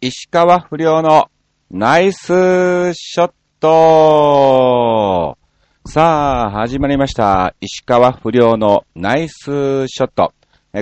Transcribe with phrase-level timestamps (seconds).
[0.00, 1.28] 石川不良の
[1.72, 5.36] ナイスショット
[5.84, 7.56] さあ、始まりました。
[7.60, 10.32] 石川不良のナイスショット。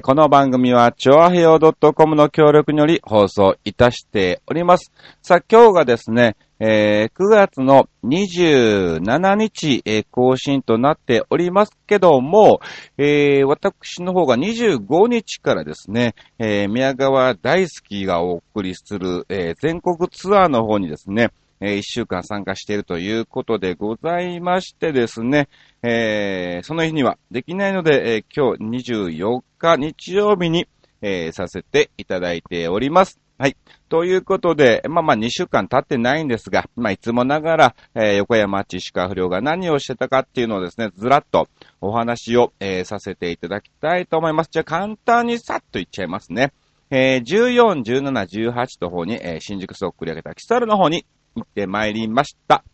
[0.03, 4.93] この番組は、チョアヘヨ .com の協力により放送いたしております。
[5.23, 12.61] さあ、今日がですね、えー9月の27日、えー更新となっておりますけども、
[12.97, 19.27] えー私の方が25日からですね、宮川大好きがお送りする、
[19.61, 21.31] 全国ツアーの方にですね、
[21.61, 25.49] え1週間参加しているということでございましてですね、
[25.83, 30.67] えその日にはできないので、今日24日日曜日に、
[31.33, 33.26] させていただいております。
[33.39, 33.57] はい。
[33.91, 41.47] ということで、まあまあ2週間経ってないんですが、まあいつもながら、えー横山町石川不良が何をしてたかっていうのをですね、ずらっと
[41.83, 44.49] お話を、えーさせていただきたいと思います。
[44.51, 46.55] じゃあ簡単にさっと言っちゃいますね。
[46.91, 52.65] えー14、17、18の方に、えー新宿スを繰り上げたキサルの方に行ってまいりました。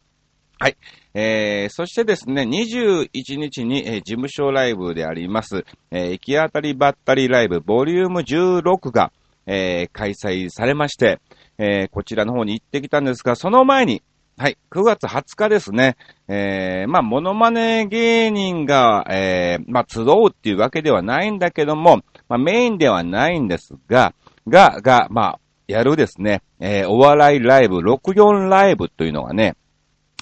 [0.61, 0.77] はい。
[1.15, 9.11] えー、そしてですね、21日に、えー事務所ライブであります、えー行き当たりばったりライブボリューム16が、
[9.47, 11.21] えー開催されまして、
[11.59, 14.03] えーこちらの方に行ってきたんですが、その前に、
[14.39, 21.99] はい、9月20日ですね、えーまあ、モノマネ芸人が、えーまあ、集うっていうわけではないんだけども、
[22.29, 24.15] まあ、メインではないんですが、
[24.49, 29.55] が、が、まあ、やるですね、えーお笑いライブ、64ライブというのがね、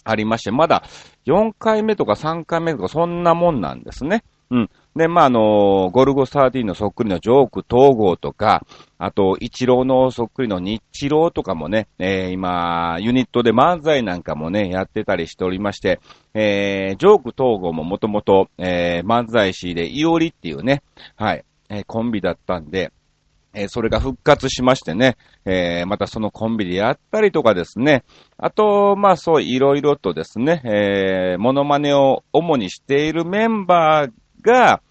[0.05, 0.83] ありまして、まだ
[1.27, 4.25] 4回目とか3回目とかそんなもんなんですね。
[4.51, 4.71] うん。
[5.01, 8.67] で、まあ、あのゴルゴ13のそっくりのジョーク統合とか、
[8.98, 16.01] あと、イチローのそっくりの日ローとかもね、えー今、ユニットで漫才なんかもね、やってたりしておりまして、
[16.34, 20.83] えー、ジョーク統合ももともと、えー、漫才師でイオリっていうね、
[21.17, 22.92] はい、えコンビだったんで、
[23.55, 28.05] えーそれが復活しましてね、えーまたそのコンビでやったりとかですね、
[28.37, 34.83] あと、まあそういろいろとですね、えー、モノマネを主にしているメンバーが、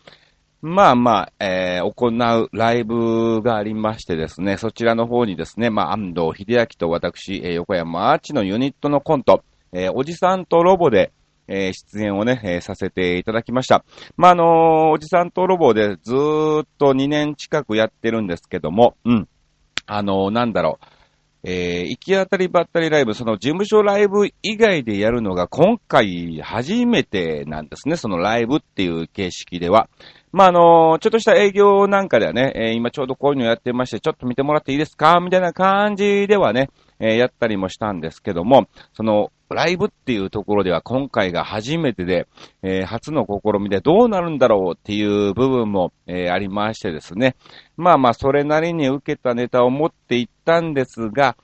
[0.62, 11.14] まあまあ、えー行うライブがありましてですね、そちらの方にですね、まあ安藤秀明と私、えー横山アーチのユニットのコント、えーおじさんとロボで、
[11.48, 13.86] えー出演をね、えーさせていただきました。
[14.18, 19.30] まあ、あのーおじさんとロボでずーっと2年近くやってるんですけども、うん。
[19.86, 20.86] あのーなんだろう。
[21.44, 27.96] えー行き当たりばったりライブ、その事務所ライブ以外でやるのが今回初めてなんですね。
[27.96, 29.90] そのライブっていう形式では。
[30.32, 42.28] まあ、あのちょっとした営業なんかではね、えー今ちょうどこういうのやってまして、ちょっと見てもらっていいですかみたいな感じではね、えーやったりもしたんですけども、その、ライブっていうところでは今回が初めてで、
[42.62, 47.36] えー初の試みでどうなるんだろうっていう部分も、えーありましてですね。
[47.78, 51.36] まあまあ、それなりに受けたネタを持っていったんですが、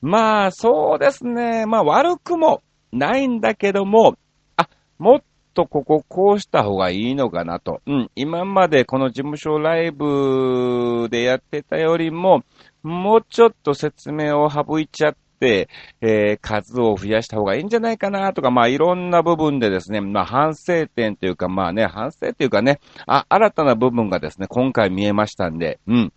[0.00, 1.66] まあ、そうですね。
[1.66, 2.62] まあ、悪くも
[2.92, 4.16] ないんだけども、
[4.56, 4.68] あ、
[4.98, 5.22] もっ
[5.54, 7.80] とこここうした方がいいのかなと。
[7.86, 12.44] うん、今までこの事務所ライブでやってたよりも、
[12.88, 15.68] もうちょっと説明を省いちゃって、
[16.00, 26.12] えー数を増やした方がいいんじゃないかなとか、まあいろんな部分でですね、まあ反省点というか、まあね、反省というかね、あ、新たな部分がですね、今回見えましたんで、うん。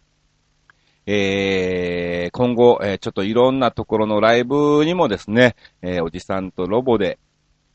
[1.08, 7.20] えー、今後、えーちょっといろんなところのライブにもですね、えーおじさんとロボで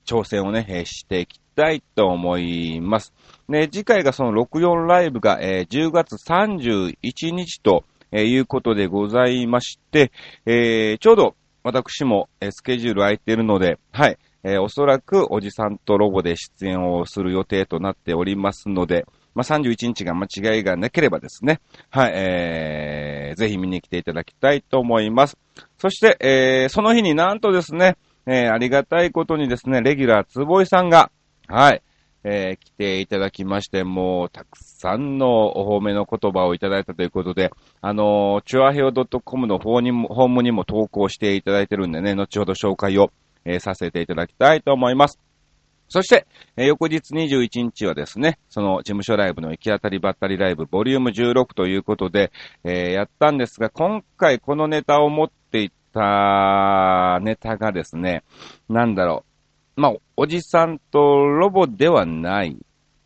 [0.06, 3.12] 挑戦をね、えーしていきたいと思います。
[3.48, 10.12] ね、次回がその64ライブが、えー10月31日と、えーいうことでございまして、
[10.44, 25.36] えーちょうど私も、えースケジュール空いてるので、はい、えーおそらくおじさんとロボで出演をする予定となっておりますので、まあ、31日が間違いがなければですね、はい、えー、ぜひ見に来ていただきたいと思います。
[25.78, 31.10] そして、えー、その日になんとですね、えー、ありがたいことにですね、レギュラーつぼいさんが、
[31.48, 31.82] はい、
[32.28, 43.12] えー、来ていただきまして、もう、たくさんのお褒めの言葉をいただいたということで、あのー、チュアヘオ .com の方にも、ホームにも投稿していただいてるんでね、後ほど紹介を、
[43.44, 45.20] えーさせていただきたいと思います。
[45.86, 46.26] そして、
[46.56, 52.32] えー翌日21日はですね、その事務所ライブの行き当たりばったりライブボリューム16ということで、
[52.64, 58.24] えーやったんですが、今回このネタを持っていったネタがですね、
[58.68, 59.35] なんだろう。
[59.76, 62.56] まあ、おじさんとロボではない。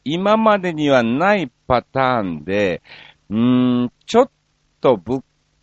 [0.05, 2.81] 今までにはないパターンで、
[3.29, 4.31] うーん、ちょっ
[4.81, 5.19] とぶっ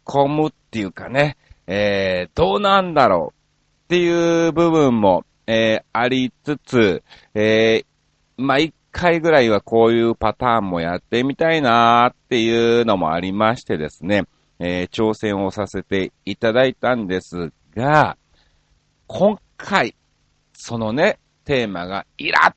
[0.05, 3.37] 込むっていうかね、えー、どうなんだろう
[3.85, 14.25] っていう部分も、えー、ありつつ、えー、まあ、一回ぐらいはこういうパターンもやってみたいなーっていうのもありましてですね。
[14.59, 18.17] えー、挑戦をさせていただいたんですが、
[19.07, 19.95] 今回、
[20.59, 22.55] そのね、テーマがイラっ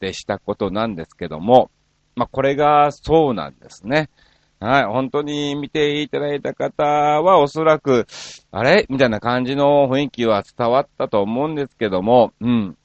[0.00, 1.70] てしたことなんですけども、
[2.16, 4.10] まあ、これがそうなんですね。
[4.58, 8.06] はい、本当に見ていただいた方はおそらく、
[8.50, 8.86] あれ？
[8.88, 12.76] みたいな感じの雰囲気は伝わったと思うんですけども、うん。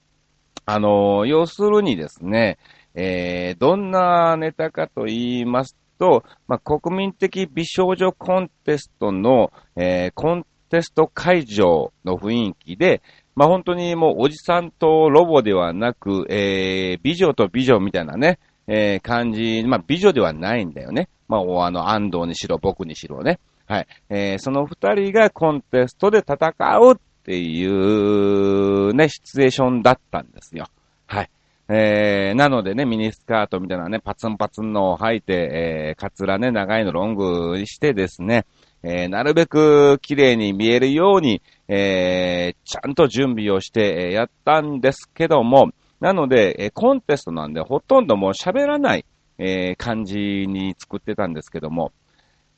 [0.65, 2.59] あの、要するにですね、
[2.93, 13.01] えー、どんなネタかと言いますと、まあ、国民的美少女コンテストの、えー、コンテスト会場の雰囲気で、
[13.39, 18.37] まあ、本当にもうおじさんとロボではなく、えー、美女と美女みたいなね、
[18.67, 21.07] えー、感じ、まあ、美女ではないんだよね。
[21.29, 23.39] まあ、あの、安藤にしろ、僕にしろね。
[23.65, 23.87] はい。
[24.09, 26.35] えー、その二人がコンテストで戦
[26.81, 30.65] うっていうね、シチュエーションだったんですよ。
[31.07, 31.29] はい。
[31.69, 38.45] えー、なのでね、ミニスカートみたいなね、パツンパツンのを履いて、えー、カツラね、長いのロングにしてですね、
[38.83, 49.05] えー、なるべく綺麗に見えるように、えー、ちゃんと準備をして、え、やったんですけども、なので、え、コンテストなんでほとんどもう喋らない、
[49.37, 51.91] え、感じに作ってたんですけども、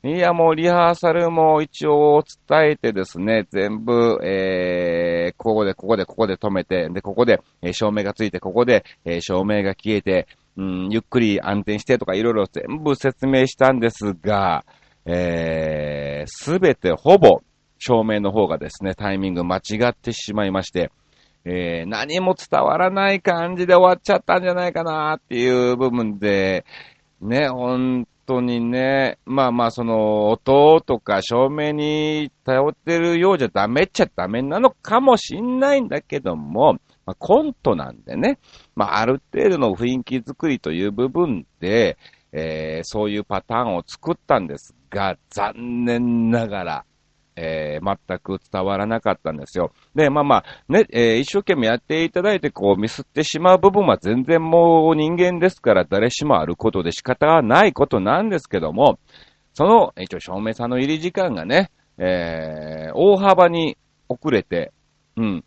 [0.04, 10.26] いや、もうリハーサルも一応伝えてですね、全部、えー、ここで、ここで、ここで止めて、で、ここで、えー、照明がついて、ここで、えー、照明が消えて、
[10.56, 14.64] うん、ゆっくり安定してとかいろいろ全部説明したんですが、
[15.04, 17.40] えー、すべてほぼ、
[17.78, 20.92] 照明の方がですね、タイミング間違ってしまいまして、
[21.44, 26.64] えー、何も伝わらない感じで終わっちゃったんじゃないかなっていう部分で、
[27.20, 36.74] ね、本当にね、まあまあその音とか照明に頼ってるようじゃダメっちゃダメなのかもしんないんだけども、
[37.04, 38.38] まあ、コントなんでね、
[38.76, 41.96] まあある程度の雰囲気作りという部分で、
[42.32, 46.84] えー、そういうパターンを作ったんですが、残念ながら、
[47.36, 49.72] えー、全く伝わらなかったんですよ。
[49.94, 58.98] で、まあまあ、ね、えー、一生懸命やっていただいて、こう、ミスってしまう部分は全然もう人間ですから、誰しもあることで仕方がないことなんですけども、
[59.54, 63.76] その、一応、照明さんの入り時間がね、えー、大幅に
[64.08, 64.72] 遅れて、
[65.16, 65.44] うん。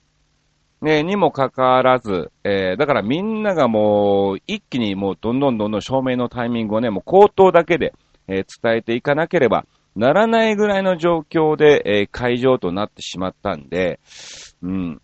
[0.85, 7.95] ね、にもかかわらず、えー、だからみんながもう、一気にもう、どんどんどんどん照明のタイミングをね、もう口頭だけで、
[8.27, 9.65] えー、伝えていかなければ
[9.95, 13.99] ならないぐらいの状況で、えー、会場となってしまったんで、
[14.61, 15.01] うん。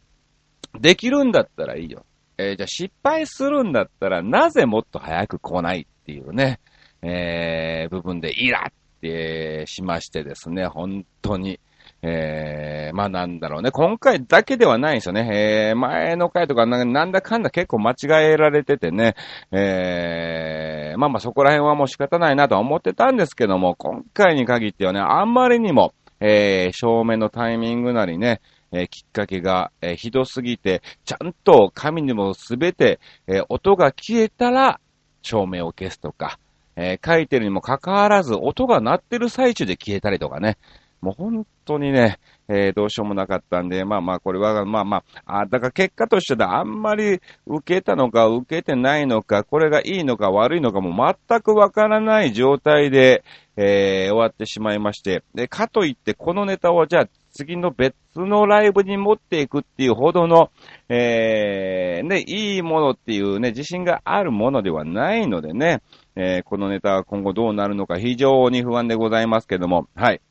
[0.79, 2.05] できるんだったらいいよ。
[2.37, 6.59] えー、じゃあ失敗するんだったら、なぜもっと早く来ないっていうね、
[7.01, 11.59] えー、部分でイラってしましてですね、本当に。
[12.03, 13.71] えー、まあなんだろうね。
[13.71, 15.69] 今回だけではないんですよね。
[15.69, 17.95] えー、前の回とかなんだかんだ結構間違
[18.33, 19.15] えられててね。
[19.51, 34.79] えー、まあまあそこら辺はもう仕方ないなとは思ってたんですけども、今回に限ってはね、あんまりにも、えー、正面のタイミングなりね、えー、きっかけが、えー、ひどすぎて、ちゃんと紙にもすべて、えー、音が消えたら、
[35.21, 36.39] 照明を消すとか、
[36.75, 40.57] えー、書いてるにもかかわらず、音が鳴ってる最中で消えたりとかね、
[41.01, 53.23] もう本当にね、えー、どうしようもなかったんで、まあまあ、これは、まあまあ、あだから結果としてはあんまり受けたのか受けてないのか、これがいいのか悪いのかも全くわからない状態で、
[53.57, 60.51] えー、終わってしまいまして、で、かといってこのネタをじゃあ次の別のライブに持っていくっていうほどの、
[60.87, 65.81] えー、ね、いいものっていうね、自信があるものではないのでね、
[66.15, 70.21] えー、このネタは今後どうなるのか非常に不安でございますけども、はい。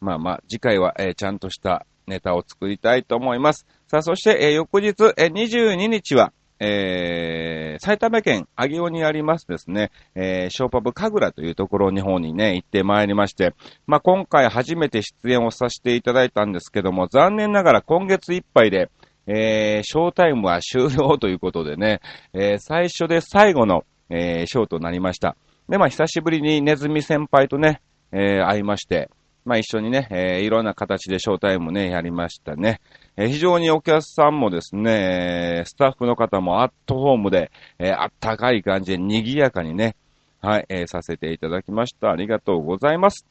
[0.00, 3.66] まあまあ、次回は、えー、ちゃんとしたネタを作りたいと思います。
[3.86, 13.54] さあ、そして、えー、翌日、えー、22日は、えー、埼玉県上尾にありますですね、えー、ショーパブ神楽というところに方にね、行ってまいりまして、
[13.86, 18.90] まあ、今回初めて出演をさせていただいたんですけども、残念ながら今月いっぱいで、
[19.26, 22.00] えー、ショータイムは終了ということでね、
[22.34, 25.36] えー、最初で最後の、えー、ショーとなりました。
[25.68, 27.80] で、まあ、久しぶりにネズミ先輩とね、
[28.12, 29.08] えー、会いまして、
[29.50, 32.80] まあ一緒にね、えー、いろんな形でショータイムね、やりましたね。
[33.16, 39.96] えー、非常にお客さんもですね、スタッフの方もアットホームで、え、あったかい感じで賑やかにね、
[40.40, 42.12] はい、え、させていただきました。
[42.12, 43.26] ありがとうございます。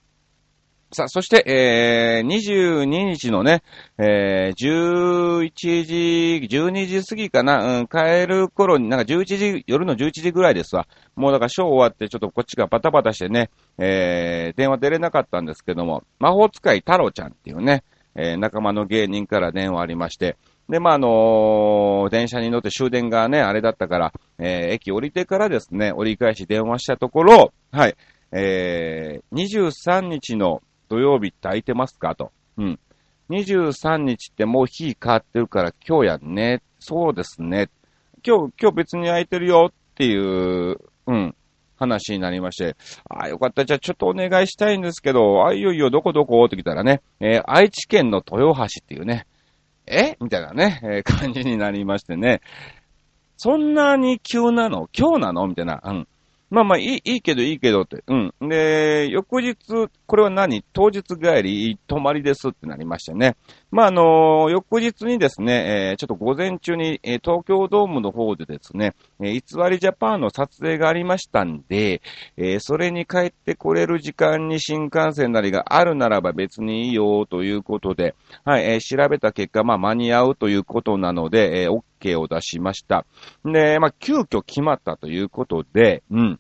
[0.92, 3.62] さあ、そして、えー、22日のね、
[4.00, 5.52] えー、11
[5.86, 10.88] 時、12時過ぎかな、うん、帰る頃に、なんか11時、夜の11時ぐらいですわ。
[11.16, 17.84] もうだからショー終わって、ちょっとこっちがバタバタしてね、えー、電話出れなかったんですけども、魔法使い太郎ちゃんっていうね、
[18.16, 20.38] えー、仲間の芸人から電話ありまして、
[20.70, 27.96] で、まあ、あのー、電車に乗って終電がね、あれだったから、えー、駅降りてからですね、折り返し電話したところ、はい、
[28.32, 32.16] えー、23日の土曜日って空いてますか？
[32.16, 32.32] と。
[32.58, 32.80] うん。
[33.30, 36.62] 23日ってもう日変わってるから今日やね。
[36.80, 37.70] そうですね。
[38.26, 40.78] 今日、今日別に空いてるよっていう、
[41.08, 41.36] うん、
[41.78, 42.76] 話になりまして、
[43.08, 43.66] ああ、よかった。
[43.66, 49.28] じゃあちょっとお願いしたいんですけど、あ、いよいよどこどこって来たらね、えー、愛知県の豊橋っていうね、
[49.86, 50.18] え？
[50.22, 52.42] みたいなね、えー、感じになりましてね、
[53.38, 54.90] そんなに急なの？
[54.98, 55.48] 今日なの？
[55.48, 56.08] みたいな、うん。
[56.50, 58.04] まあまあ、いい、いいけどいいけどって。
[58.08, 58.34] うん。
[58.50, 59.56] で、翌日、
[60.08, 60.64] これは何？
[60.74, 63.36] 当日帰り、泊まりですってなりましたね。
[63.72, 72.02] まあ、あの、翌日にですね、えー、ちょっと午前中に、えー、東京ドームの方でですね、えー、偽りジャパンの撮影がありましたんで、
[72.36, 83.06] えー、それに帰ってこれる時間に新幹線なりがあるならば別にいいよということで、はい、えー、調べた結果、まあ、間に合うということなので、えー、OK を出しました。
[83.46, 86.40] で、まあ、急遽決まったということで、うん。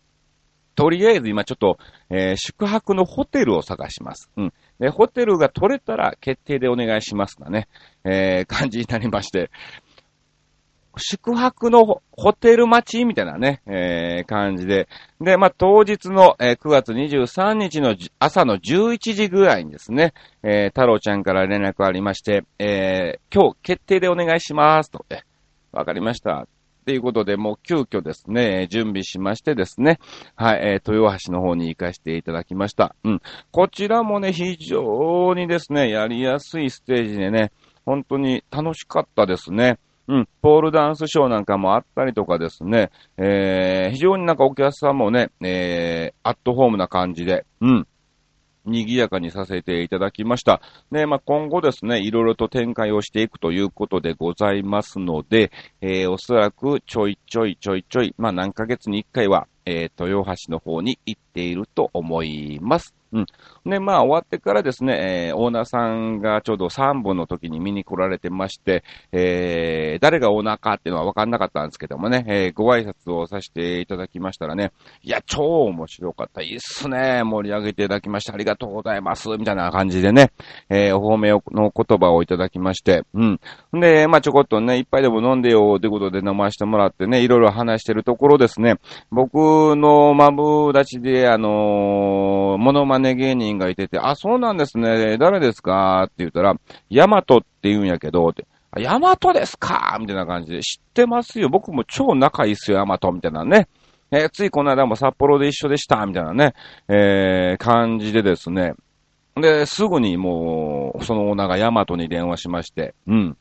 [0.80, 1.78] とりあえず今ちょっと、
[2.10, 4.32] えー、宿泊のホテルを探します。
[4.38, 4.54] うん。
[4.80, 7.68] で、ホテルが取れたら決定でお願いしますがね、
[8.06, 9.52] えー、感じになりまして、
[10.98, 14.88] 宿泊のホテル待ちみたいなね、えー、感じで。
[15.20, 25.24] で、まあ、当日の、えー、9月23日の朝の11時ぐらいにですね、えー、太郎ちゃんから連絡ありまして、えー、今日決定でお願いしますと、え、
[25.74, 26.48] わかりました。
[26.90, 30.00] ということで、もう急遽ですね、準備しましてですね、
[30.36, 32.96] はい、えー、豊橋の方に行かせていただきました。
[33.04, 33.22] うん。
[33.52, 37.52] こちらもね、非常にですね、やりやすいステージでね、
[37.86, 39.78] 本当に楽しかったですね。
[40.08, 47.88] うん、ポールダンスショーなんかもあったりとかですね、えー、非常になんかお客さんもね、えー、アットホームな感じで、うん、
[48.66, 50.62] 賑やかにさせていただきました。
[50.92, 55.52] ね、まあ、今後ですね、いろいろと展開をしていくということでございますので、
[55.82, 62.99] えー、おそらくちょいちょいちょいちょい、まあ、何ヶ月に一回は、えー、豊橋の方に行っていると思います。
[63.14, 63.26] うん。
[63.66, 76.42] で、まあ終わってからですね、えー、オーナーさんがちょうど3本の時に見に来られてまして、えー、誰がオーナーかっていうのは分かんなかったんですけどもね、えー、ご挨拶をさせていただきましたらね、いや、超面白かった。
[76.42, 77.24] いいっすね。
[77.24, 79.30] 盛り上げていただきましてありがとうございます。
[79.30, 80.32] みたいな感じでね、
[80.70, 83.40] えー、お褒めの言葉をいただきまして、うん。
[83.74, 88.76] で、まあちょこっとね、一杯でも飲んでよ、ということで飲ませてもらってね、いろいろ話してるところですね、
[89.12, 96.04] 僕のマブダチで、あのー、モノマネネ芸人がいてて、あ、そうなんですね、誰ですか？
[96.06, 96.56] って言ったら、
[96.90, 98.46] ヤマトって言うんやけど、って、
[98.78, 99.98] ヤマトですか？
[100.00, 101.50] みたいな感じで、知ってますよ。
[101.50, 103.12] 僕も超仲いいっすよ、ヤマト。
[103.12, 103.68] みたいなね。
[104.12, 106.54] えー、ついこの間も札幌で一緒でした、みたいなね、
[106.88, 108.74] えー、感じでですね。
[109.36, 113.38] で、すぐにもう、そのオーナーがヤマトに電話しまして、うん。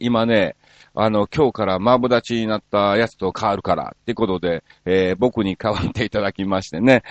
[0.00, 0.56] 今ね、
[1.00, 7.04] あの、今日からマブダチになったやつと変わるから、ってことで、えー、僕に代わっていただきましてね。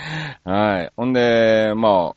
[0.43, 0.91] はい。
[0.97, 2.15] ほんで、まあ、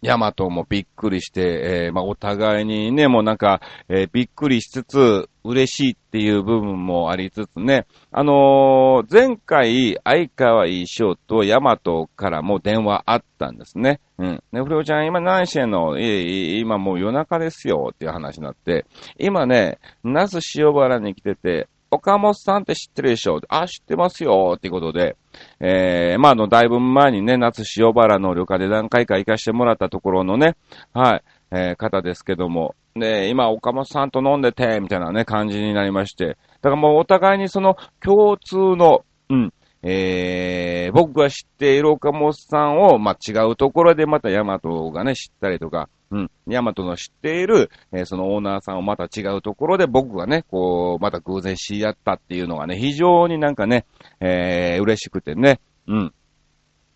[0.00, 14.00] ヤマトもびっくりして、えー、まあ、お互いにね、もうなんか、えー、びっくりしつつ、嬉しいっていう部分もありつつね、あのー、前回、相川一生とヤマトからも電話あったんですね。
[14.18, 14.42] うん。
[14.52, 15.98] ね、フレオちゃん、今何してんの？
[15.98, 18.84] い今もう夜中ですよっていう話になって、
[19.18, 23.40] 今ね、那須塩原に来てて、岡本さんって知ってるでしょ？
[23.48, 24.54] あ、知ってますよ。
[24.56, 25.16] っていうことで、
[25.60, 30.56] えー、まあ、あの、だいぶ前にね、夏塩原の旅館で何回か行かしてもらったところのね、
[30.92, 36.26] はい、えー、方ですけども、で、今、岡本さんと飲んでて、みたいなね、感じになりまして。
[36.26, 39.52] だからもうお互いにその共通の、うん、
[39.82, 53.84] えー、僕が知っている岡本さんを、まあ、違うところでまたヤマトがね、知ったりとか、うん、ヤマトの知っている、えー、そのオーナーさんをまた違うところで僕がね、こう、また偶然知り合ったっていうのがね、非常になんかね、
[54.20, 56.14] えー、嬉しくてね、うん。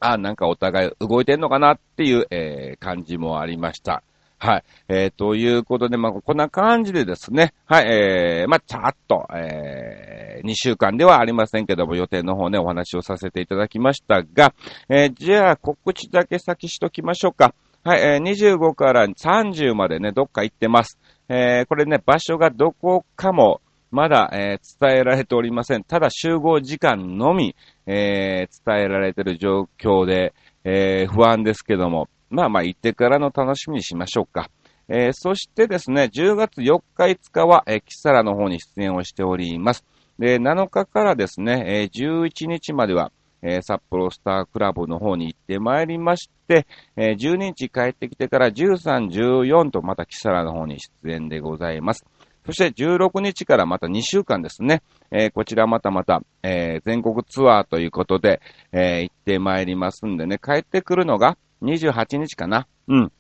[0.00, 4.02] あ、なんかお互い動いてんのかなっていう、えー、感じもありました。
[4.38, 4.64] はい。
[4.88, 14.52] えー、ということで、まあ、こんな感じでですね、はい、えー、まあ、ちゃっと、えー、2週間ではありませんけども、予定の方ね、お話をさせていただきましたが、
[14.88, 17.54] えー、じゃあ、告知だけ先しときましょうか。
[17.84, 21.00] はい、えー、25から30までね、どっか行ってます。
[21.28, 23.60] えー、これね、場所がどこかも、
[23.90, 25.82] まだ、えー、伝えられておりません。
[25.82, 34.48] ただ集合時間のみ、えー、伝えられてる状況で、えー、不安ですけども、まあまあ行ってからの楽しみにしましょうか。
[34.88, 39.84] えー、そしてですね、10月4日5日は、えー、キサラの方に出演をしております。
[40.20, 43.10] で、7日からですね、えー、11日までは、
[43.42, 52.04] えー、札幌スタークラブの方に行ってまいりまして、えー、12日帰ってきてから13、14とまたキサラの方に出演でございます。
[52.44, 54.82] そして16日からまた2週間ですね。
[55.12, 58.40] えー、こちらまたまた、えー、全国ツアーということで、
[58.72, 62.66] えー、行ってまいりますんでね、帰ってくるのが28日かな。
[62.88, 63.12] うん。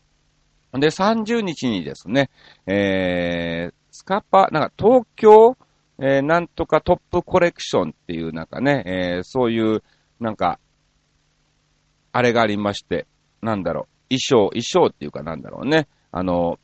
[0.80, 2.30] で、30日にですね、
[2.66, 5.56] えー、スカパ、なんか東京、
[5.98, 9.82] えー、なんとかトップコレクションっていうなんかね、えー、そういう、
[10.22, 10.58] なんか、
[12.12, 13.06] あれがありまして、
[13.42, 16.58] なんだろう、衣装、衣装っていうかなんだろうね、あの、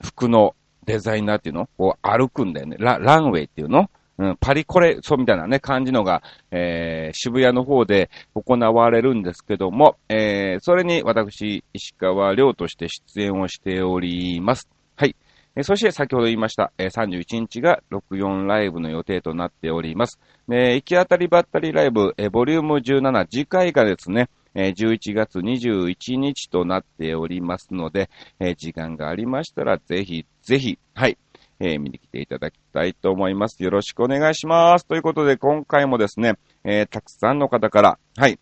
[0.00, 1.68] 服のデザイナーっていうの？
[1.78, 2.76] こう歩くんだよね。
[2.78, 3.88] ラランウェイっていうの？
[4.18, 14.68] うん、パリコレ、そうみたいなね、感じのが、えー、渋谷の方で行われるんですけども、えー、それに私、石川亮として出演をしております。
[14.96, 15.16] はい。
[15.54, 20.18] えそして先ほど言いました、え31日が64ライブの予定となっております。
[20.50, 28.08] え行き当たりばったりライブ、えボリューム17、次回がですね、え11月21日となっておりますので、
[28.40, 31.18] え時間がありましたらぜひ、ぜひ、はい、
[31.62, 33.62] えー、見に来ていただきたいと思います。
[33.62, 34.86] よろしくお願いします。
[34.86, 38.38] ということで、今回もですね、えー、たくさんの方から、はい、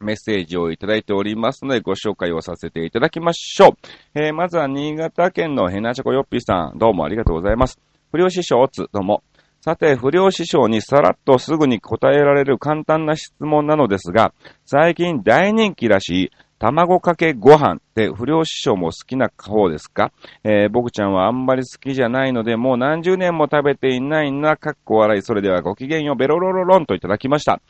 [0.00, 3.72] メッセージをいただいておりますので、ご紹介をさせていただきましょう。
[4.14, 7.78] えー、まずは、新潟県のヘナチョコヨッピーさん、どうもありがとうございます。
[8.12, 9.22] 不良師匠、おつ、どうも。
[9.60, 14.32] さて、不良師匠にさらっとすぐに答えられる簡単な質問なのですが、
[14.64, 20.12] 最近大人気らしい卵かけご飯って不良師匠も好きな方ですか？
[20.42, 25.22] えー、僕ちゃんはあんまり好きじゃないので、もう何十年も食べていないな、かっこ笑い。
[25.22, 27.60] それではごきげんよう、ベロロロロンといただきました。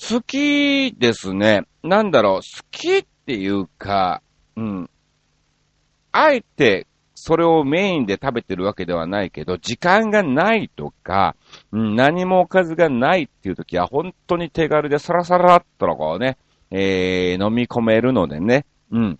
[0.00, 1.62] 好きですね。
[1.82, 4.22] なんだろう、好きっていうか、
[4.56, 4.90] うん。
[6.12, 11.34] あえて、それをメインで食べてるわけではないけど、時間がないとか、
[11.72, 16.38] 何もおかずがないっていう時は、本当に手軽でサラサラっとこうね、
[16.70, 19.18] えー、飲み込めるのでね、うん。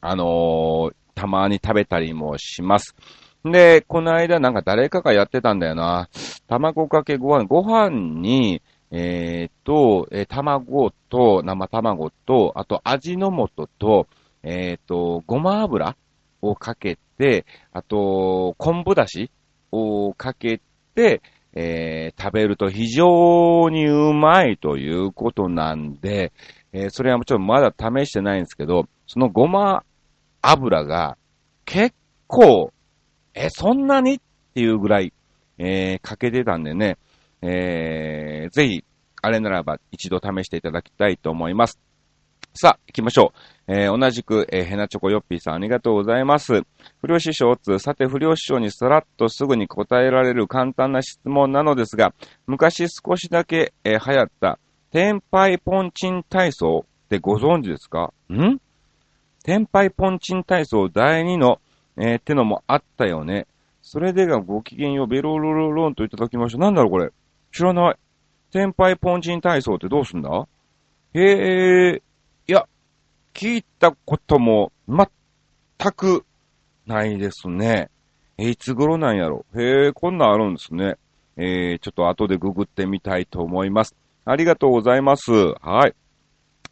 [0.00, 2.96] あのー、たまに食べたりもします。
[3.44, 6.08] で、この間なんか誰かがやってたんだよな。
[6.46, 14.06] 卵かけご飯、ご飯に、えー、と、えー、卵と、生卵と、あと味の素と、
[14.42, 15.96] えー、と、ごま油
[16.40, 19.30] をかけて、あと、昆布だし
[19.72, 20.60] をかけ
[20.94, 21.20] て、
[21.54, 26.32] えー、食べると非常にうまいということなんで、
[26.72, 29.82] えー、それはもちろんまだ試してないんですけど、そのごま
[30.42, 31.16] 油が
[31.64, 31.94] 結
[32.26, 32.72] 構、
[33.34, 34.20] え、そんなにっ
[34.54, 35.12] ていうぐらい、
[35.58, 36.96] えー、かけてたんでね、
[37.42, 38.84] えー、ぜひ、
[39.22, 41.78] あれならば一度試していただきたいと思います。
[42.54, 43.32] さあ、行きましょ
[43.68, 43.72] う。
[43.72, 46.62] えー、同じく、えー、ヘナチョコヨッピーさんありがとうございます。
[47.00, 52.14] 不良師匠つ、さて不良師匠にさらっとすぐに答えられる簡単な質問なのですが、
[52.46, 54.58] 昔少しだけ、えー、流行った、
[54.90, 55.20] 天
[55.52, 58.12] イポンチン体操ってご存知ですか？
[58.32, 58.58] ん？
[59.44, 61.60] 天イポンチン体操第2の、
[61.96, 63.46] えー、ってのもあったよね。
[63.82, 66.58] それでがご機嫌よ、ベロロロロンといただきました。
[66.58, 67.10] なんだろうこれ。
[67.52, 67.96] 知らない。
[68.52, 70.48] 天イポンチン体操ってどうすんだ？
[71.14, 72.02] へえ、
[72.46, 72.66] いや、
[73.34, 75.06] 聞いたことも全
[75.92, 76.24] く
[76.86, 77.90] ないですね。
[78.38, 79.44] え、いつ頃なんやろ？
[79.54, 80.96] へえ、こんなんあるんですね。
[81.36, 83.94] えー、ちょっと後でググってみたいと思います。
[84.24, 85.30] ありがとうございます。
[85.32, 85.94] はい。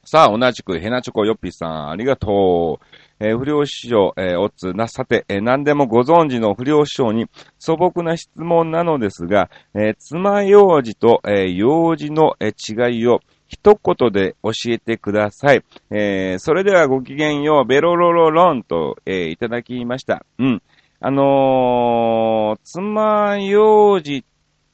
[0.04, 2.84] さあ、同じくヘナチョコヨッピーさん、ありがとう。
[3.20, 7.26] えー、不良師匠、えー、おつな、さて、えー、何でもご存知の不良師匠に
[7.58, 15.62] 素朴な質問なのですが、えー、爪楊枝と、えー、楊枝の、えー、違いを一言で教えてください。
[15.90, 20.24] えー、それではごきげんよう、ベロロロロンと、えー、いただきました。
[20.38, 20.62] うん。
[21.00, 24.24] あのー、爪楊枝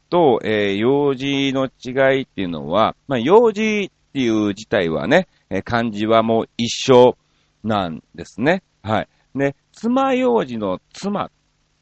[0.08, 7.16] と、えー、用事の違いっていうのは、まあ、用事っていう自体はね、えー、漢字はもう一緒
[7.64, 8.62] なんですね。
[8.82, 9.08] はい。
[9.34, 11.30] で、爪楊枝の妻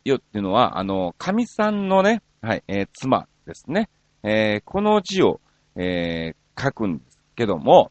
[0.04, 3.88] よっていうのは、あの、神さんのね、はい、えー、妻ですね。
[4.22, 5.40] えー、この字を、
[5.76, 7.90] えー、書くんですけども、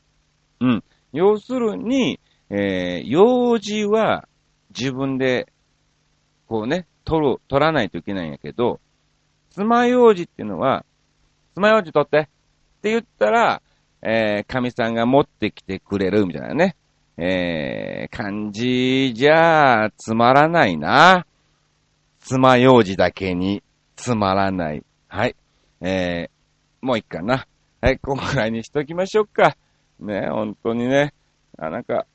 [0.59, 0.83] うん。
[1.13, 4.27] 要するに、えー、用事は
[4.77, 5.51] 自分で、
[6.47, 8.79] こうね、取る、取らないといけないんやけど、
[9.51, 10.85] 爪楊枝っていうのは、
[11.55, 12.23] 爪楊枝取ってっ
[12.81, 13.61] て言ったら、
[14.01, 16.75] えー、神さんが持ってきてくれるみたいなね。
[17.21, 21.25] えー、漢字じゃつまらないな。
[22.21, 23.61] 爪楊枝だけに
[23.97, 24.83] つまらない。
[25.09, 25.35] はい。
[25.81, 27.45] えー、もういいかな。
[27.81, 29.57] はい、ここらにしときましょうか。
[29.99, 31.13] ね、本当にね。
[31.57, 32.05] あ、なんか、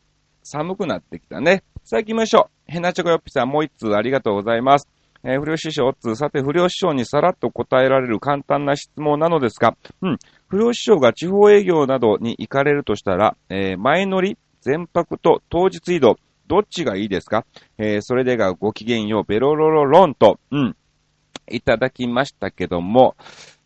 [0.43, 1.63] 寒くなってきたね。
[1.85, 2.73] さあ行きましょう。
[2.73, 4.89] ヘナチョコヨッピさんもう一通ありがとうございます。
[5.23, 17.45] えー、不良師匠おっつ、さて不良師匠にさらっと答えられる簡単な質問なのですが、うん、不良師匠が地方営業などに行かれるとしたら、えー、前乗り、全泊と当日移動、どっちがいいですか？
[17.77, 20.75] えー、それでがごきげんよう、ベロロロロンと、うん、
[21.51, 23.15] いただきましたけども、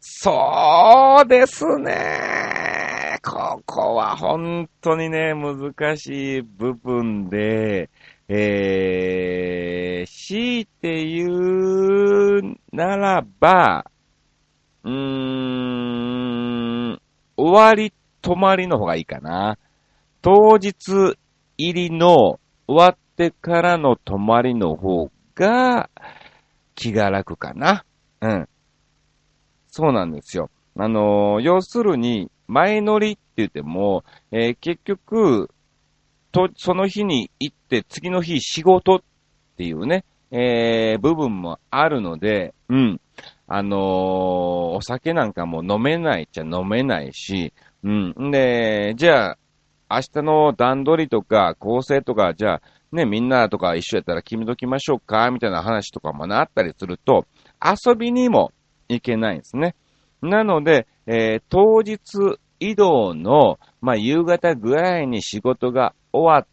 [0.00, 3.16] そうですね。
[3.24, 7.90] ここは本当にね、難しい部分で、
[8.28, 13.86] えー、強いて言うならば、
[14.82, 14.92] うー
[16.94, 17.00] ん、
[17.36, 19.58] 終わり、止まりの方がいいかな。
[20.22, 21.16] 当日
[21.56, 25.90] 入りの終わってからの泊まりの方が
[26.74, 27.84] 気が楽かな。
[28.20, 28.48] うん。
[29.68, 30.50] そうなんですよ。
[30.76, 35.50] あのー、要するに、前乗りって言っても、えー、結局、
[36.32, 39.00] と、その日に行って次の日仕事っ
[39.56, 43.00] ていうね、えー、部分もあるので、うん。
[43.46, 43.80] あのー、
[44.76, 47.52] お酒なんかも飲めないっちゃ飲めないし、
[47.82, 48.30] うん。
[48.30, 49.38] で、じゃあ、
[49.90, 57.26] 明日の段取りとか構成とか、じゃあ、ね、みんなとか一緒やったら決めときましょうか、みたいな話とかもなったりすると、
[57.62, 58.52] 遊びにも
[58.88, 59.74] 行けないんですね。
[60.22, 66.46] なので、えー、当日移動の、まあ、夕方ぐらいに仕事が終わっ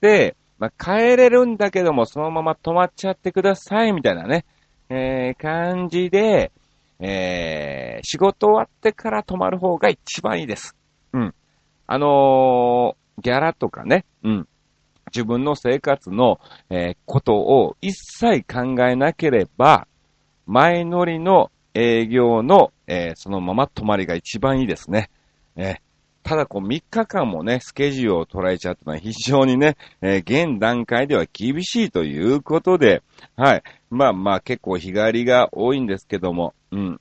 [0.00, 4.44] て、まあ、帰れるんだけども、そのまま泊まっちゃってください、みたいなね、
[4.88, 6.52] えー、感じで、
[7.00, 10.77] えー、仕事終わってから泊まる方が一番いいです。
[11.90, 14.48] あのー、ギャラとかね、うん。
[15.06, 19.88] 自分の生活の、えー、ことを一切考えなければ、
[20.46, 25.10] 前乗りの営業の、えー、そのまま泊まりが一番いいですね。
[25.56, 25.78] えー、
[26.24, 33.02] ただこう3日間もね、スケジュールを捉えちゃったのは非常にね、えー、現段階では厳しいということで、
[33.34, 33.62] はい。
[33.88, 37.00] まあまあ結構日帰りが多いんですけども、うん。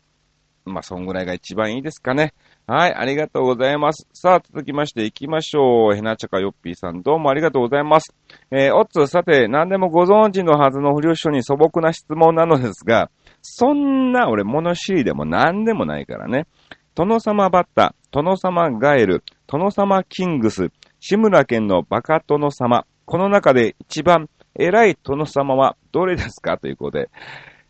[0.64, 2.34] まあそんぐらいが一番いいですかね。
[2.70, 4.10] はい、ありがとうございます。
[4.12, 5.96] さあ、続きまして行きましょう。
[5.96, 8.14] ヘナチャカヨッピーさん、どうもありがとうございます。
[8.52, 13.10] えー、おっつ、さて、何でもご存知のはずの不良書に素朴な質問なのですが、
[13.42, 16.46] そんな俺物知りでも何でもないからね。
[16.94, 20.68] 殿様バッタ、殿様ガエル、殿様キングス、
[21.00, 24.28] 志村県のバカ殿様、この中で一番
[24.60, 26.58] 偉い殿様はどれですか？
[26.58, 27.10] ということで、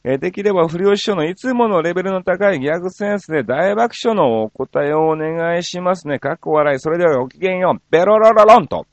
[0.09, 6.17] え、できれば不良師匠のいつものレベルの高いギャグセンスで大爆笑のお答えをお願いしますね。
[6.17, 6.79] かっこ笑い。
[6.79, 7.81] それではごきげんよう。
[7.91, 8.87] ベロロロロンと。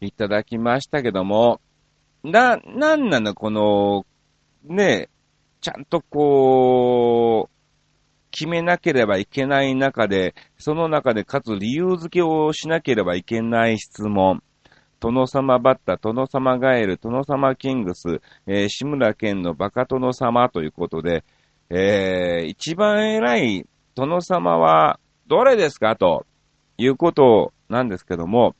[0.00, 1.60] いただきましたけども、
[2.24, 4.04] な、なんなのこの、
[4.64, 5.10] ね、
[5.60, 14.42] ちゃんとこう、決めなければいけない中で、その中でかつ理由付けをしなければいけない質問。
[15.00, 21.24] 殿様バッタ、殿様ガエル、殿様キングス、えー、志村けんのバカ殿様ということで、
[21.70, 25.96] えー、一番偉い殿様はどれですか？
[25.96, 26.24] と
[26.78, 28.54] いうことなんですけども、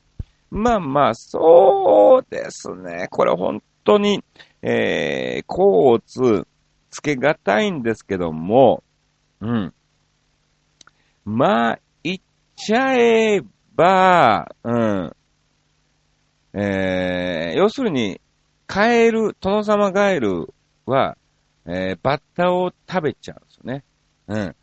[0.49, 3.07] まあまあ、そうですね。
[3.09, 4.23] これ本当に、
[4.61, 6.47] えー、甲乙
[6.89, 8.83] つけがたいんですけども、
[9.39, 9.73] うん。
[11.25, 12.17] まあ、言っ
[12.55, 13.41] ちゃえ
[13.75, 15.13] ば、うん。
[16.59, 18.19] えー、要するに、
[18.65, 20.53] カエル、殿様ガエル
[20.87, 21.15] は、
[21.67, 24.55] えー、バッタを食べちゃうんですよね。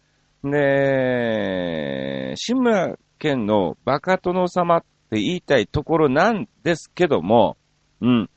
[0.43, 0.51] うん。
[0.51, 4.81] で、志村けんのバカ殿様っ
[5.11, 7.57] て言いたいところなんですけども、
[8.01, 8.31] うん。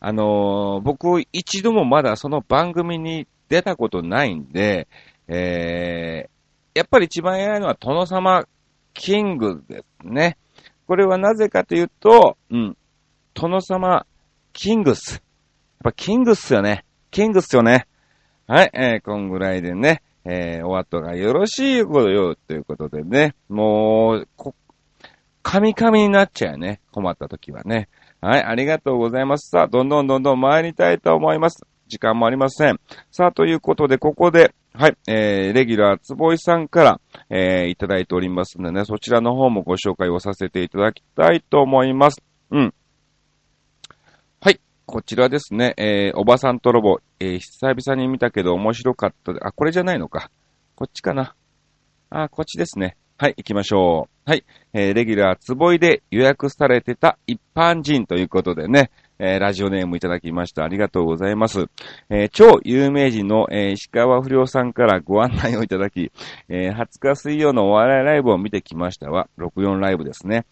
[0.00, 4.88] あのー、僕一度もまだその番組に出たことないんで、
[5.28, 8.46] えー、やっぱり一番偉いのは殿様
[8.94, 10.38] キングですね。
[10.86, 12.76] これはなぜかというと、うん、
[13.34, 14.06] 殿様、
[14.52, 15.14] キングス。
[15.14, 15.22] やっ
[15.84, 16.84] ぱキングスよね。
[17.10, 17.86] キングスよね。
[18.46, 24.54] はい、えー、こんぐらいでね、えー、お後がよろしいことよ、ということでね、もう、こ、
[25.42, 26.80] カミカミになっちゃうよね。
[26.92, 27.88] 困った時はね。
[28.20, 29.50] はい、ありがとうございます。
[29.50, 31.66] さあ、どんどんどんどん参りたいと思います。
[31.88, 32.78] 時間もありません。
[33.10, 42.22] さあ、ということで、ここで、はい、えー、レギュラーつぼいさんから、えー、いただいておりますのでね、そちらの方もご紹介をさせていただきたいと思います。
[42.50, 42.74] うん。
[44.92, 49.32] こちらですね、えー、おばさんとロボ、えー、久々に見たけど面白かった。
[49.40, 50.30] あ、これじゃないのか。
[50.74, 51.34] こっちかな。
[52.10, 52.98] あ、こっちですね。
[53.16, 54.30] はい、行きましょう。
[54.30, 60.62] はい、えー、レギュラーつぼいで予約されてた一般人ということでね、えー、ラジオネームいただきました。
[60.62, 61.68] ありがとうございます。
[62.10, 66.12] えー、超有名人の、えー、石川不良さんからご案内をいただき、
[66.50, 70.44] えー、20日水曜のお笑いライブを見てきましたは、64ライブですね。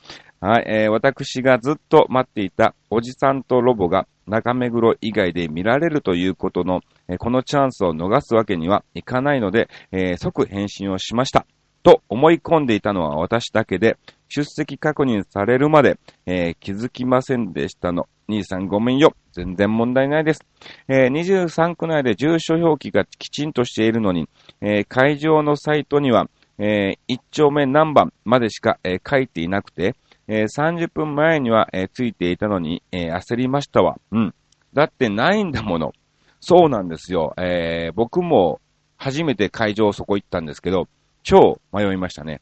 [0.42, 11.46] はい、えー、私がずっと待っていたおじさんとロボが中目黒以外で見られるということの、えー、このチャンスを逃すわけにはいかないので、えー、即返信をしました。
[11.82, 13.98] と思い込んでいたのは私だけで、
[14.28, 18.08] 出席確認されるまで、えー、気づきませんでしたの。
[18.26, 19.14] 兄さんごめんよ。
[19.32, 20.40] 全然問題ないです。
[20.88, 24.26] えー、23区内で住所表記がきちんとしているのに、
[24.62, 29.94] えー、会場のサイトには、え、1丁目何番までしか、え、書いていなくて、
[30.32, 33.96] えー、30分前には、えー、ついていたのに、えー、焦りましたわ。
[34.12, 34.34] うん。
[34.72, 35.92] だってないんだもの。
[36.38, 37.34] そうなんですよ。
[37.36, 38.60] え、僕も
[38.96, 40.86] 初めて会場そこ行ったんですけど、
[41.24, 42.40] 超迷いましたね。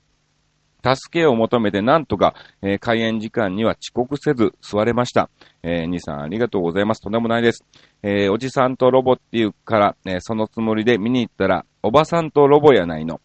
[0.84, 5.30] 助けを求めてなんとか、えー、開演時間には遅刻せず座れました。
[5.62, 7.00] えー、兄さんありがとうございます。
[7.00, 7.64] とんでもないです。
[8.02, 13.22] えー、おじさんとロボっていうから、え、そのつもりで見に行ったら、おばさんとロボやないの。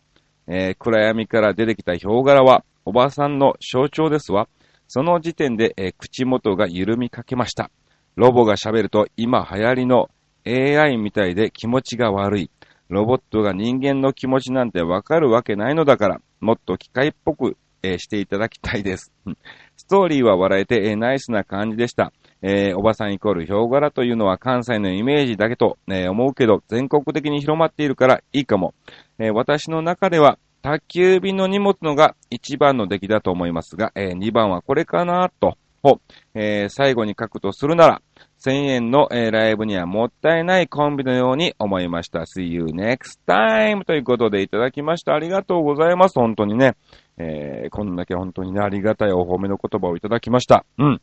[0.48, 4.50] え、暗闇から出てきたヒョウ柄は、おばさんの象徴ですわ。
[4.88, 7.72] その時点で、えー、口元が緩みかけました。
[8.16, 10.10] ロボが喋ると今流行りの
[10.46, 12.52] AI みたいで気持ちが悪い。
[12.90, 19.14] ロボットが人間の気持ちなんてわかるわけないのだから、もっと機械っぽく、えー、していただきたいです。
[19.78, 22.12] ストーリーは笑えて、えー、ナイスな感じでした。
[22.42, 28.74] えー、おばさんイコールヒョウ柄というのは関西のイメージだけと、え思うけど、全国的に広まっているからいいかも。
[29.18, 35.58] え私の中では、宅急便の荷物のが一番の出来だと思いますが、え2番はこれかなと、
[36.34, 38.02] え最後に書くとするなら、
[38.40, 42.22] 1000円の、えー、ライブにはもったいないコンビのように思いました。
[42.22, 43.84] See you next time!
[43.84, 45.14] ということでいただきました。
[45.14, 46.18] ありがとうございます。
[46.18, 46.76] 本当にね。
[47.18, 50.66] えー、こんだけ本当にね、ありがたいお褒めの言葉をいただきました。
[50.78, 51.02] うん。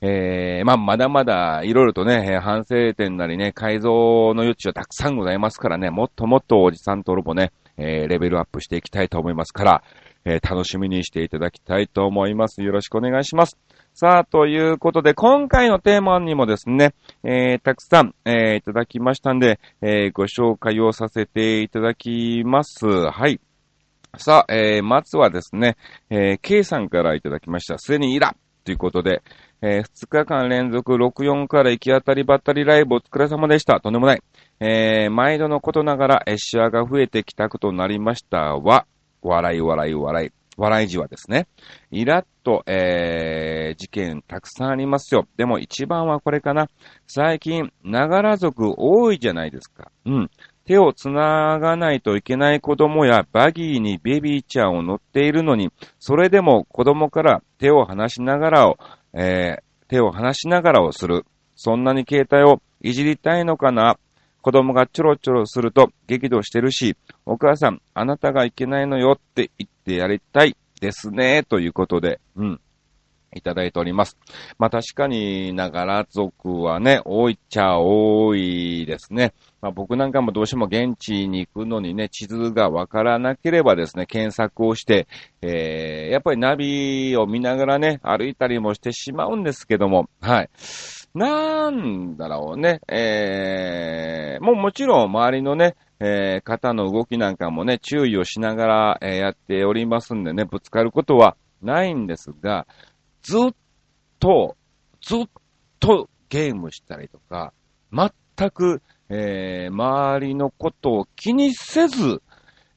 [0.00, 9.82] えー、まあ、まだまだ、いろいろとね、反省点なりね、改造の余地はたくさんございますからね、もっともっとおじさんとロボね、えー、レベルアップしていきたいと思いますから、
[10.24, 12.62] えー、楽しみにしていただきたいと思います。
[12.62, 13.56] よろしくお願いします。
[13.94, 22.86] さあ、ということで、今回のテーマにもですね、えー、たくさん、えー、いただきましたんで、えー、ご紹介をさせていただきます。
[22.86, 23.40] はい。
[24.16, 25.76] さあ、えー、まずはですね、
[26.10, 27.78] えー、K さんからいただきました。
[27.78, 29.22] すでにイラということで、
[29.60, 33.80] えー、2日間連続64から行き当たりばったりライブお疲れ様でした。
[33.80, 34.22] とんでもない。
[34.60, 38.86] えー、毎度のことながら、えシワが増えてきたことなりましたは、
[39.22, 40.30] 笑い笑い笑い。
[40.58, 41.46] 笑いじわですね。
[41.92, 45.26] イラッと、えー、事件たくさんありますよ。
[45.36, 46.68] でも一番はこれかな。
[47.06, 49.92] 最近、ながら族多いじゃないですか。
[50.04, 50.30] うん。
[50.64, 58.78] 手を繋がないといけない子供やバギーにベビーちゃんを乗っているのに、それでも子供から手を離しながらを、
[59.12, 61.24] えー、手を離しながらをする。
[61.56, 63.98] そんなに携帯をいじりたいのかな？
[64.40, 72.60] 子供がちょろちょろすると激怒してるし、お母さん、あなたがいけないのよって言ってやりたいですね、ということで、うん。
[73.38, 74.18] いただいております。
[74.58, 79.32] まあ確かに、ながら族はね、多いっちゃ多いですね。
[79.60, 85.08] まあ僕なんかもどうしても現地に行くのにね、地図がわからなければですね、検索をして、
[85.42, 90.50] えー、やっぱりナビを見ながらね、歩いたりもしてしまうんですけども、はい。
[91.14, 102.66] なんだろうね、えー、もうもちろん周りのね、えー、肩の動きなんかもね、注意をしながら、えー、やっておりますんでね、ぶつかることはないんですが、
[103.22, 103.54] ずっ
[104.18, 104.56] と、
[105.00, 105.20] ずっ
[105.80, 107.52] とゲームしたりとか、
[107.92, 112.22] 全く、えー、周りのことを気にせず、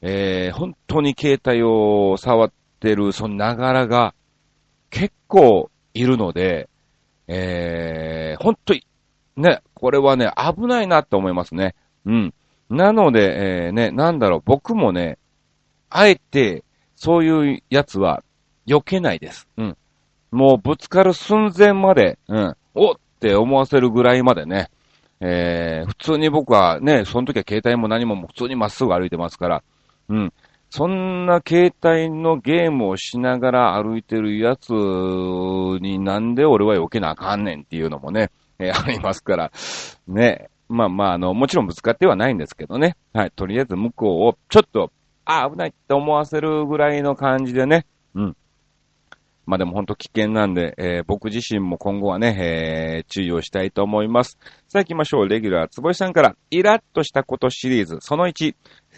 [0.01, 4.13] えー、本当に携帯を触ってる、そのながらが
[4.89, 6.69] 結構いるので、
[7.27, 8.86] えー、本当に、
[9.38, 11.75] ね、これはね、危ないなって思いますね。
[12.06, 12.34] うん。
[12.69, 15.17] なので、えー、ね、なんだろう、僕もね、
[15.89, 16.63] あえて、
[16.95, 18.23] そういうやつは、
[18.67, 19.47] 避けないです。
[19.58, 19.77] うん。
[20.32, 24.70] もうぶつかる寸前まで、うん、おって思わせるぐらいまでね、
[25.20, 29.63] えー、普通に僕はね、その時は携帯も何も普通にまっすぐ歩いてますから、
[30.10, 30.34] うん。
[30.70, 39.52] そんな携帯のゲームをしながら歩いてるやつになんで俺は避けなあかんねんっていうのもね、えー、 ありますから、
[40.08, 40.50] ね。
[40.70, 42.96] まあまあ、あの、もちろんぶつかってはないんですけどね。
[43.13, 43.32] はい。
[43.32, 44.91] とりあえず向こうをちょっと、
[45.26, 47.86] あ、危ないって思わせるぐらいの感じでね。
[48.15, 48.38] うん。
[49.52, 54.40] まあでも本当危険なんで、えー、僕自身も今後はね、えー、注意をしたいと思います。
[54.70, 55.28] さあ行きましょう。
[55.28, 58.56] レギュラー、つぼしさんから、イラッとしたことシリーズ、その1、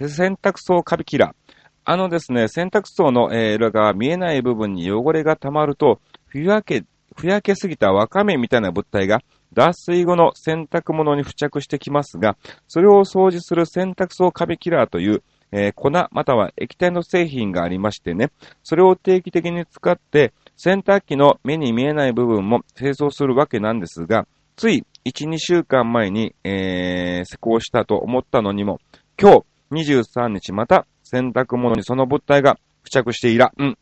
[0.07, 1.53] 洗濯槽カビキラー。
[1.85, 6.83] あのですね、洗濯槽の、えー、裏側見えない部分に汚れが溜まると、ふやけ、
[7.17, 9.21] ふやけすぎたワカメみたいな物体が
[9.53, 12.37] 脱水後の洗濯物に付着してきますが、
[12.67, 18.31] それを掃除する洗濯槽カビキラーという、えー、粉または液体の製品がありましてね、
[18.63, 28.79] それを定期的に使って洗濯機の目に見えない部分も清掃するわけなんですが、つい1、2週間前に、えー、施工したと思ったのにも、
[29.19, 33.77] 今日23日また洗濯物にその物体が付着していら、うん。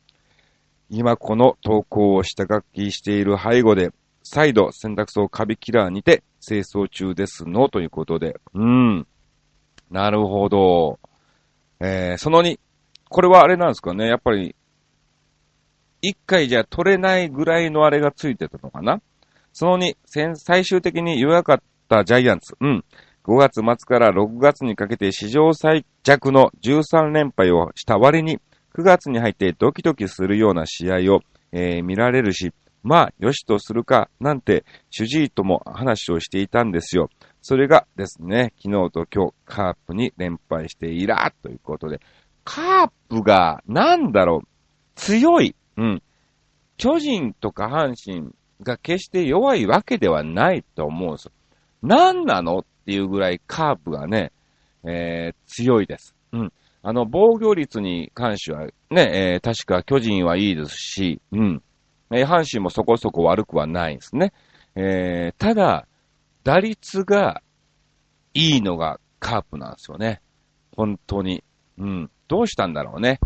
[0.90, 3.92] 今この投稿を下書きしている背後で、
[4.24, 8.40] 再度洗濯槽カビキラーにて清掃中ですの、ということで。
[8.54, 9.08] うん。
[9.90, 11.00] なるほど。
[11.80, 12.60] えー、その2。
[13.10, 14.08] これはあれなんですかね。
[14.08, 14.56] やっぱり、
[16.02, 19.02] 一回じゃ取れないぐらいのあれがついてたのかな？
[19.54, 19.96] その2、
[20.36, 22.56] 最終的に弱かったジャイアンツ。
[22.60, 22.86] うん。
[23.24, 28.40] 5月末から6月にかけて史上最弱の13連敗をした割に、
[28.76, 31.20] 9月に入ってドキドキするような試合を、
[31.52, 37.10] えー、見られるし、まあ、よしとするか、なんて、主治医とも話をしていたんですよ。
[37.42, 42.00] それがですね、昨日と今日、カープに連敗していら、ということで、
[42.44, 44.48] カープが、なんだろう、
[44.96, 45.56] 強い。
[45.78, 46.04] うん。
[46.78, 48.32] 巨人とか阪神
[48.62, 51.32] が決して弱いわけではないと思うんですよ。
[51.84, 54.32] 何なのっていうぐらいカープがね、
[54.84, 56.16] えー、強いです。
[56.32, 56.54] うん。
[56.84, 58.72] あの、防御率に関してはね、
[59.34, 61.64] えー、確か巨人はいいですし、うん。
[62.12, 64.34] えー、阪神もそこそこ悪くはないんですね。
[64.76, 65.88] えー、ただ、
[66.44, 67.44] 打率が
[68.34, 70.22] いいのがカープなんですよね。
[70.76, 71.44] 本当に。
[71.78, 72.12] うん。
[72.28, 73.20] どうしたんだろうね。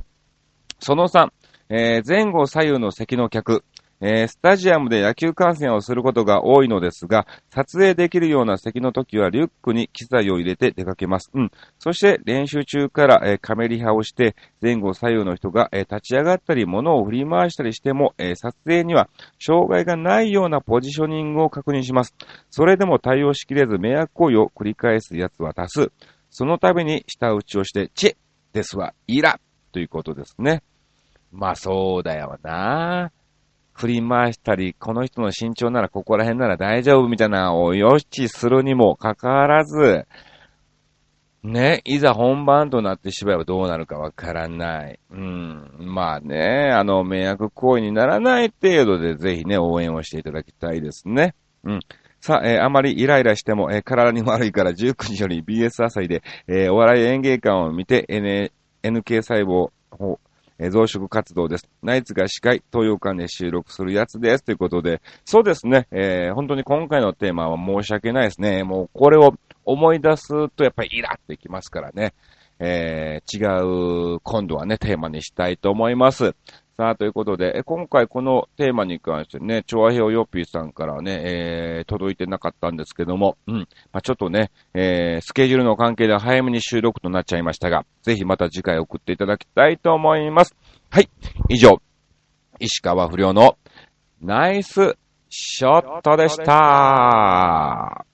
[0.80, 1.30] その3、
[1.70, 3.64] えー、前後左右の席の客、
[4.02, 11.32] えー、スタジアムで野球観戦をすることが多いのですが、撮影できるような席の時はリュックに機材を入れて出かけます。
[11.34, 11.52] うん。
[11.80, 22.14] そして練習中から、えー、カメリハをして、前後左右の人が、えー、立ち上がったり物を振り回したりしても、え撮影には障害がないようなポジショニングを確認します。
[22.50, 25.92] それでも対応しきれず迷惑行為を繰り返す奴は多数。
[26.30, 28.16] その度に下打ちをして、チェ
[28.54, 29.40] ですわ、イラ
[29.72, 30.62] ということですね。
[31.36, 33.12] まあそうだよな。
[33.74, 40.08] 振り回したり、この人の身長ならここら辺なら大丈夫みたいなを予知するにもかかわらず、
[41.44, 45.00] ね、いざ本番となってしまえばどうなるかわからない。
[45.12, 45.76] うん。
[45.80, 51.36] まあね、あの、迷惑行為にならない程度でぜひね、応援をしていただきたいですね。
[51.66, 51.80] うん。
[52.22, 59.70] さあ、えー、あまりイライラしても、えー、体に悪いから19時より BS 朝日で、えー、お笑い演芸館を見て、N、NK 細胞
[60.58, 61.70] え増殖活動です。
[61.84, 64.44] ナイツが司会、東洋館で収録するやつです。
[64.44, 68.64] ということで、そうですね、えー、本当に今回のテーマは申し訳ないですね。
[68.64, 69.34] もうこれを
[69.66, 72.14] 思い出すとやっぱりイラってきますからね。
[72.60, 76.36] えー、違う、今度はね、テーマにしたいと思います。
[76.78, 83.56] さあ、ということで、今回このテーマに関してね、調和平ヨッピーさんからね、えー、届いてなかったんですけども、うん。
[83.94, 90.54] まあ、ちょっとね、えー、スケジュールの関係で早めに収録となっちゃいましたが、ぜひまた次回送っていただきたいと思います。
[90.90, 91.08] はい。
[91.48, 91.82] 以上、
[92.60, 93.58] 石川不良の
[94.22, 94.98] ナイス
[95.30, 98.06] ショットでした。